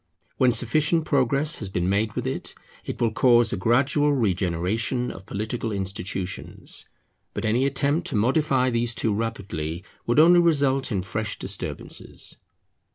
When 0.37 0.51
sufficient 0.51 1.05
progress 1.05 1.57
has 1.59 1.69
been 1.69 1.87
made 1.87 2.13
with 2.13 2.25
it, 2.25 2.55
it 2.83 2.99
will 2.99 3.11
cause 3.11 3.53
a 3.53 3.55
gradual 3.55 4.11
regeneration 4.13 5.11
of 5.11 5.27
political 5.27 5.71
institutions. 5.71 6.89
But 7.35 7.45
any 7.45 7.67
attempt 7.67 8.07
to 8.07 8.15
modify 8.15 8.71
these 8.71 8.95
too 8.95 9.13
rapidly 9.13 9.83
would 10.07 10.17
only 10.17 10.39
result 10.39 10.91
in 10.91 11.03
fresh 11.03 11.37
disturbances. 11.37 12.37